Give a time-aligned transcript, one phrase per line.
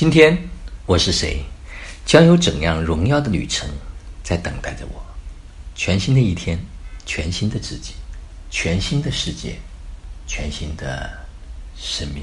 [0.00, 0.48] 今天
[0.86, 1.44] 我是谁？
[2.06, 3.68] 将有怎样荣耀的旅程
[4.22, 5.04] 在等待着我？
[5.74, 6.58] 全新的一天，
[7.04, 7.92] 全新的自己，
[8.50, 9.58] 全新的世界，
[10.26, 11.10] 全新的
[11.76, 12.22] 生命。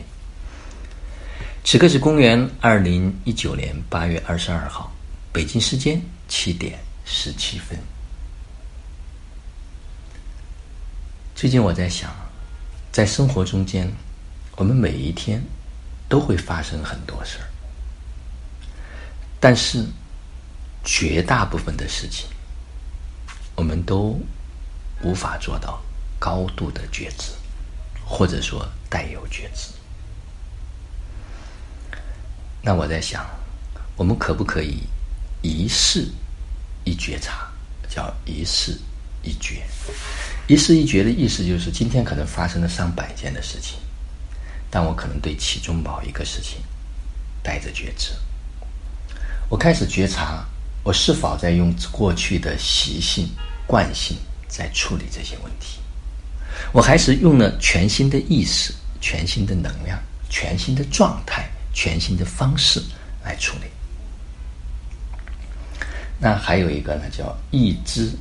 [1.63, 4.91] 此刻是公元二零一九年八月二十二号，
[5.31, 7.78] 北京时间七点十七分。
[11.35, 12.09] 最近我在想，
[12.91, 13.87] 在生活中间，
[14.55, 15.39] 我们每一天
[16.09, 17.45] 都会发生很多事儿，
[19.39, 19.85] 但是
[20.83, 22.27] 绝大部分的事情，
[23.55, 24.19] 我们都
[25.03, 25.81] 无法做到
[26.17, 27.31] 高度的觉知，
[28.05, 29.69] 或者说带有觉知。
[32.61, 33.25] 那我在想，
[33.95, 34.83] 我们可不可以
[35.41, 36.09] 一事
[36.83, 37.47] 一觉察，
[37.88, 38.77] 叫一事
[39.21, 39.63] 一觉？
[40.47, 43.77] 一事一觉的意思就是，今天可能发生了上百件的事情，
[44.71, 46.59] 但我可能对其中某一个事情
[47.43, 48.13] 带着觉知。
[49.49, 50.45] 我开始觉察，
[50.83, 53.30] 我是否在用过去的习性、
[53.66, 55.80] 惯性在处理这些问题？
[56.73, 59.97] 我还是用了全新的意识、全新的能量、
[60.30, 62.83] 全新的状态、全新的方式
[63.23, 63.67] 来处理？
[66.19, 68.11] 那还有一个呢，叫一知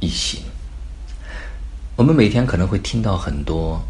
[0.00, 0.40] 一行。
[1.94, 3.86] 我们每天可能会听到很多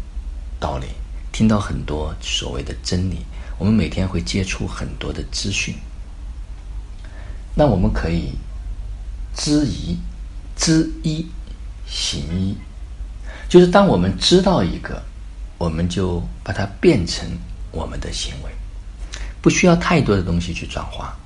[0.59, 0.87] 道理，
[1.31, 3.19] 听到很多所谓的真理。
[3.57, 5.73] 我们每天会接触很多的资讯。
[7.55, 8.33] 那我们可以
[9.33, 9.97] 知一、
[10.57, 11.25] 知一、
[11.87, 12.57] 行一，
[13.47, 15.01] 就是当我们知道一个，
[15.57, 17.25] 我们就把它变成
[17.71, 18.51] 我们的行为，
[19.41, 21.17] 不需要太多的东西去转化。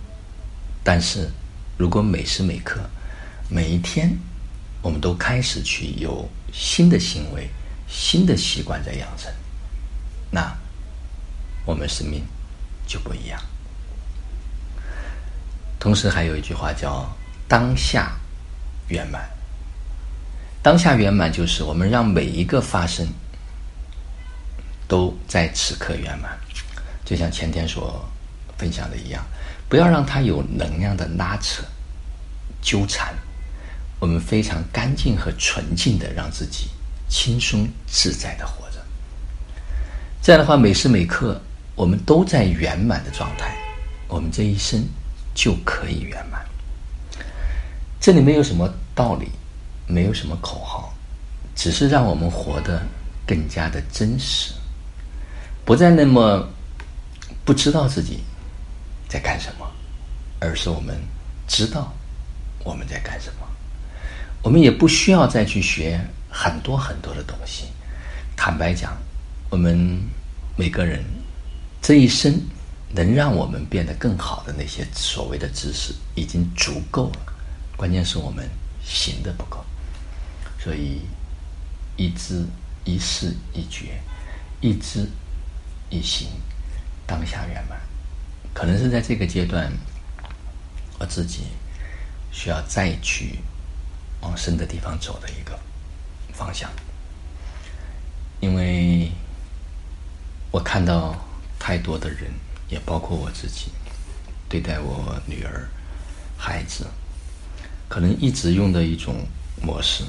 [0.83, 1.29] 但是
[1.77, 2.79] 如果每时每刻、
[3.49, 4.15] 每一天，
[4.81, 7.49] 我们都开始去有新的行为、
[7.87, 9.31] 新的习惯在养成，
[10.29, 10.55] 那
[11.65, 12.23] 我们生命
[12.87, 13.41] 就不一样。
[15.79, 17.09] 同时，还有一句话叫
[17.47, 18.11] “当下
[18.89, 19.27] 圆满”。
[20.61, 23.07] 当下圆满就是我们让每一个发生
[24.89, 26.37] 都在此刻圆满，
[27.05, 28.05] 就像前天所
[28.57, 29.23] 分享的一样，
[29.69, 31.63] 不要让它有能量的拉扯、
[32.61, 33.13] 纠缠。
[34.01, 36.69] 我们非常干净和纯净的让自己
[37.07, 38.85] 轻松自在的活着，
[40.21, 41.41] 这样的话，每时每刻
[41.75, 43.57] 我们都在圆满的状态，
[44.07, 44.81] 我们这一生
[45.39, 46.45] 就可以圆满。
[47.97, 49.29] 这里没有什么道理，
[49.87, 50.93] 没有什么口号，
[51.55, 52.81] 只是让我们活得
[53.25, 54.51] 更加的真实，
[55.63, 56.45] 不再那么
[57.45, 58.19] 不知道自己
[59.07, 59.65] 在干什么，
[60.41, 60.99] 而是我们
[61.47, 61.93] 知道
[62.65, 63.47] 我们在干什么。
[64.43, 65.97] 我们也不需要再去学
[66.29, 67.63] 很多很多的东西。
[68.35, 68.91] 坦白讲，
[69.49, 69.97] 我们
[70.57, 71.01] 每个人
[71.81, 72.37] 这一生
[72.91, 77.33] 能让我们变得更好的那些所谓的知识已经足够了，
[77.77, 78.49] 关键是我们
[78.83, 79.63] 行的不够。
[80.59, 81.01] 所以，
[81.95, 82.45] 一知
[82.83, 84.01] 一事一觉，
[84.61, 85.07] 一知
[85.89, 86.27] 一行，
[87.05, 87.79] 当下圆满，
[88.53, 89.71] 可能是在这个阶段，
[90.99, 91.43] 我自己
[92.31, 93.39] 需要再去。
[94.21, 95.57] 往深的地方走的一个
[96.33, 96.69] 方向，
[98.41, 99.09] 因为
[100.51, 101.15] 我看到
[101.57, 102.29] 太多的人，
[102.69, 103.71] 也包括我自己，
[104.47, 105.67] 对待我女儿、
[106.37, 106.85] 孩子，
[107.87, 109.25] 可能一直用的一种
[109.61, 110.03] 模式，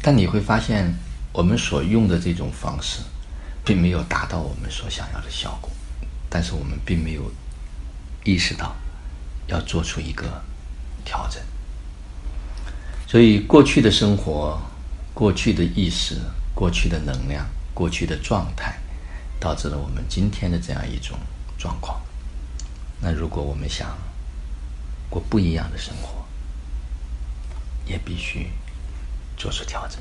[0.00, 0.94] 但你会发现，
[1.32, 3.00] 我们所用的这种方式，
[3.64, 5.70] 并没有达到我们所想要的效果，
[6.30, 7.30] 但是我们并没有
[8.24, 8.74] 意识到
[9.48, 10.42] 要做出一个
[11.04, 11.42] 调整。
[13.08, 14.58] 所以，过去的生活、
[15.12, 16.16] 过去的意识、
[16.54, 18.78] 过去的能量、过去的状态，
[19.38, 21.18] 导致了我们今天的这样一种
[21.62, 22.02] 状况。
[23.00, 23.96] 那如果我们想
[25.08, 26.26] 过不一样的生活，
[27.86, 28.50] 也必须
[29.36, 30.00] 做出调整。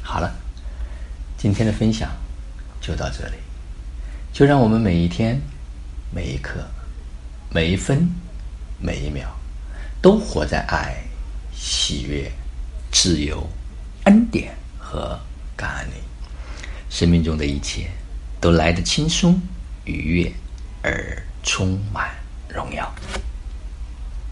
[0.00, 0.32] 好了，
[1.36, 2.08] 今天的分享
[2.80, 3.34] 就到这里。
[4.32, 5.40] 就让我们每一天、
[6.12, 6.64] 每一刻、
[7.50, 8.08] 每一分、
[8.78, 9.26] 每一秒，
[10.00, 11.02] 都活在爱。
[11.54, 12.32] 喜悦、
[12.90, 13.46] 自由、
[14.04, 15.20] 恩典和
[15.54, 16.02] 感恩里，
[16.88, 17.88] 生命中的一切
[18.40, 19.40] 都来得轻松、
[19.84, 20.32] 愉悦
[20.82, 22.10] 而充满
[22.48, 22.92] 荣耀。